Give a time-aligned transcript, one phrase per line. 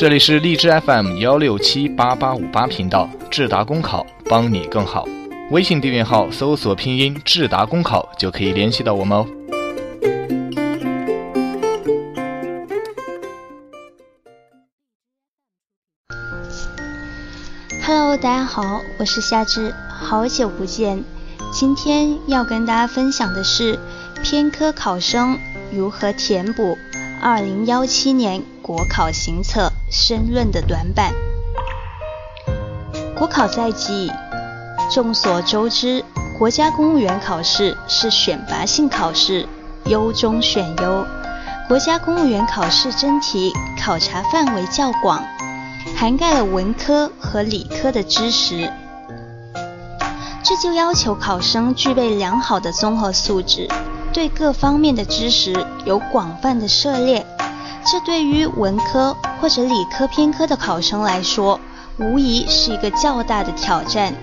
[0.00, 5.06] 这里是荔枝 FM 幺六七八八五八频道，智达公考帮你更好。
[5.50, 9.26] 微信订阅号搜索拼音智达公考就可以联系到我们哦。
[17.84, 21.04] Hello，大家好，我是夏至，好久不见。
[21.52, 23.78] 今天要跟大家分享的是
[24.22, 25.38] 偏科考生
[25.70, 26.78] 如何填补
[27.22, 31.12] 二零幺七年国考行测申论的短板。
[33.14, 34.10] 国考在即，
[34.90, 36.02] 众所周知，
[36.38, 39.46] 国家公务员考试是选拔性考试，
[39.84, 41.06] 优中选优。
[41.68, 45.22] 国家公务员考试真题考察范围较广。
[45.96, 48.70] 涵盖了文科和理科的知识，
[50.42, 53.68] 这就要求考生具备良好的综合素质，
[54.12, 57.26] 对各方面的知识有广泛的涉猎。
[57.90, 61.58] 这对于文科或者理科偏科的考生来说，
[61.98, 64.14] 无疑是一个较大的挑战。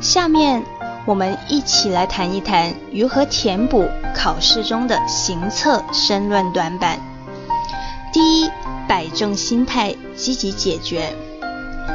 [0.00, 0.64] 下面
[1.04, 6.98] 我们一起来谈一谈如何填补考试中的行测申论短板。
[8.12, 8.50] 第一。
[8.88, 11.16] 摆正心态，积极解决。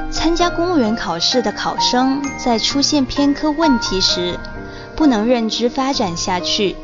[0.09, 4.39] 参加公务员考试的考生，在出现偏科问题时，
[4.97, 6.75] 不能认知发展下去，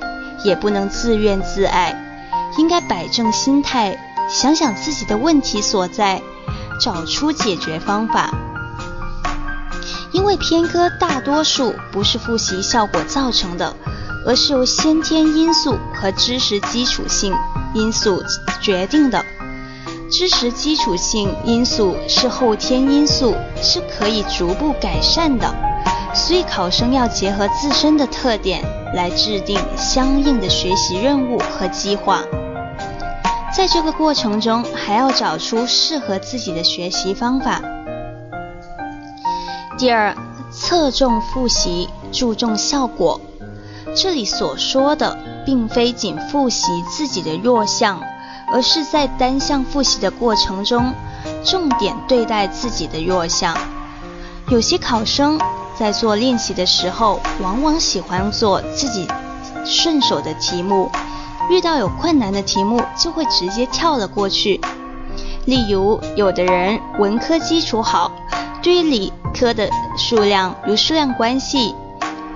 [0.45, 1.99] 也不能自怨自艾，
[2.59, 3.97] 应该摆正心态，
[4.29, 6.21] 想想自己的问题所在，
[6.79, 8.29] 找出解决方法。
[10.11, 13.75] 因为偏科大多数不是复习效果造成的，
[14.27, 17.33] 而是由先天因素和知识基础性
[17.73, 18.21] 因素
[18.61, 19.25] 决定的。
[20.11, 25.51] 知识基础性因素是后天因素，是可以逐步改善的，
[26.13, 32.21] 所以考生要结合自身的特点来制定相应的学习任务和计划。
[33.55, 37.61] 在这个过程中，还要找出适合自己的学习方法。
[39.77, 40.15] 第二，
[40.51, 43.19] 侧重复习，注重效果。
[43.95, 48.01] 这里所说的，并非仅复习自己的弱项。
[48.51, 50.93] 而是在单项复习的过程中，
[51.43, 53.57] 重点对待自己的弱项。
[54.49, 55.39] 有些考生
[55.77, 59.07] 在做练习的时候，往往喜欢做自己
[59.65, 60.91] 顺手的题目，
[61.49, 64.59] 遇到有困难的题目就会直接跳了过去。
[65.45, 68.11] 例如，有的人文科基础好，
[68.61, 71.75] 对于理科的数量如数量关系、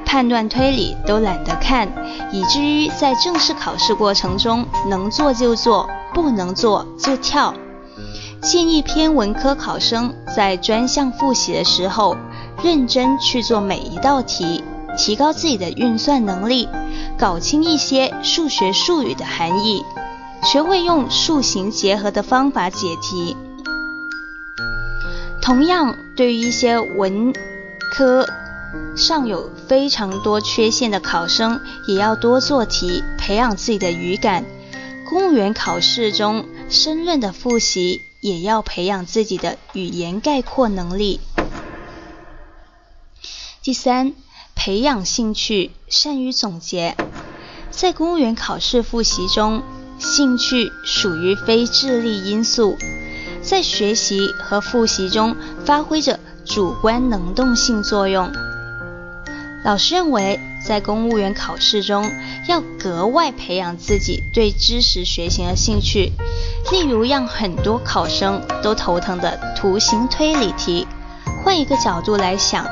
[0.05, 1.87] 判断推理都懒得看，
[2.31, 5.89] 以至于在正式考试过程中能做就做。
[6.13, 7.53] 不能做就跳。
[8.41, 12.15] 建议偏文科考生在专项复习的时候，
[12.63, 14.63] 认真去做每一道题，
[14.97, 16.69] 提高自己的运算能力，
[17.17, 19.83] 搞清一些数学术语的含义，
[20.43, 23.35] 学会用数形结合的方法解题。
[25.41, 27.33] 同样，对于一些文
[27.93, 28.25] 科
[28.95, 34.45] 尚有非常多缺陷的考生，也要多做题，培养自己的语感。
[35.09, 41.21] 公务员考试中，申论的复习也要培养自己的语言概括能力。
[43.63, 44.13] 第三，
[44.53, 46.97] 培养兴趣，善于总结。
[47.71, 49.63] 在公务员考试复习中，
[49.97, 52.75] 兴趣属于非智力因素，
[53.41, 58.31] 在学习和复习中发挥着主观能动性作用。
[59.63, 60.39] 老师认为。
[60.67, 62.11] 在公务员考试中，
[62.49, 66.11] 要格外培养自己对知识学习的兴趣。
[66.73, 70.85] 例如，让很多考生都头疼的图形推理题，
[71.41, 72.65] 换一个角度来想，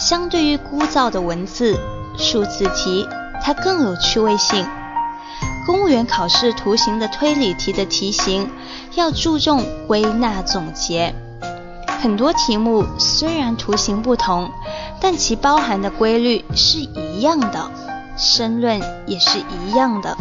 [0.00, 1.78] 相对于枯燥的文字、
[2.16, 3.06] 数字题，
[3.42, 4.66] 它更有趣味性。
[5.66, 8.48] 公务员考试图形的推理题的题型
[8.94, 11.14] 要注重归纳总结。
[12.00, 14.50] 很多题目虽然图形不同，
[15.00, 17.70] 但其包含的规律是一样的，
[18.16, 20.16] 申论也是一样的。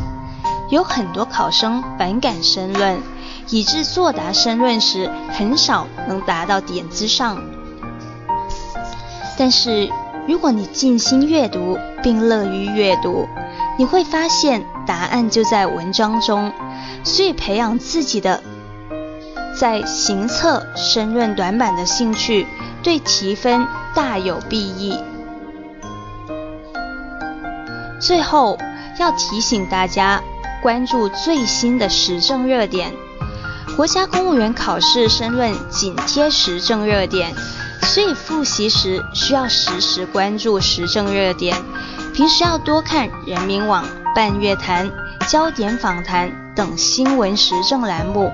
[0.70, 3.02] 有很多考生反感申论，
[3.50, 7.42] 以致作答申论时很少能达到点子上。
[9.38, 9.90] 但是
[10.28, 13.28] 如果你静心阅读并乐于阅读，
[13.78, 16.52] 你会发现答案就在文章中。
[17.04, 18.42] 所以培养自己的。
[19.60, 22.48] 在行测申论短板的兴趣，
[22.82, 24.98] 对提分大有裨益。
[28.06, 28.58] 最后
[29.00, 30.22] 要提醒大家，
[30.62, 32.92] 关注最新的时政热点。
[33.78, 37.34] 国家公务员考试申论紧贴时政热点，
[37.84, 41.56] 所以复习时需要时时关注时政热点。
[42.14, 44.92] 平时要多看人民网、半月谈、
[45.30, 48.30] 焦点访谈等新闻时政栏目。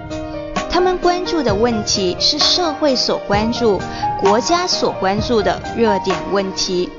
[0.72, 3.80] 他们关注的问题是社会所关注、
[4.20, 6.90] 国家所关注的热点问题，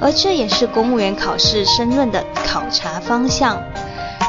[0.00, 3.62] 而这也是公务员考试申论的考察方向。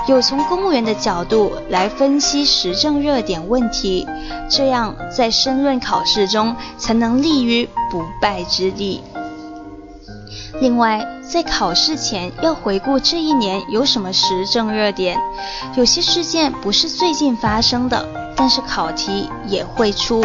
[0.07, 4.07] 有从公务员的角度来分析时政热点问题，
[4.49, 9.01] 这样在申论考试中才能立于不败之地。
[10.61, 15.17] 另外，在考试前要回顾这一年有什么时政热点，
[15.75, 20.23] 有些事件不是最近发生的，但是考题也会出，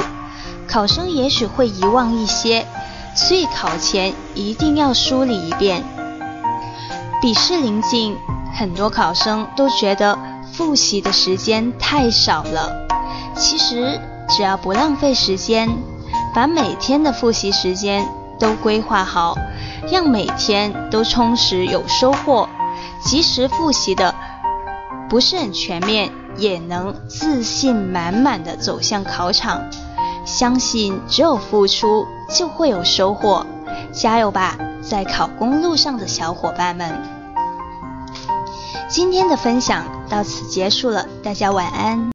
[0.69, 2.65] 考生也许会遗忘一些，
[3.15, 5.83] 所以考前一定要梳理一遍。
[7.21, 8.17] 笔试临近。
[8.55, 10.19] 很多考生都觉得
[10.53, 12.87] 复习的时间太少了。
[13.35, 13.99] 其实
[14.29, 15.71] 只要不浪费时间，
[16.35, 18.07] 把每天的复习时间
[18.39, 19.35] 都规划好，
[19.91, 22.47] 让每天都充实有收获，
[23.03, 24.15] 及时复习的
[25.09, 29.63] 不是很全面，也能自信满满的走向考场。
[30.25, 33.45] 相信只有付出就会有收获，
[33.93, 36.91] 加油吧，在考公路上的小伙伴们！
[38.89, 42.13] 今天的分享到此结束了，大家晚安。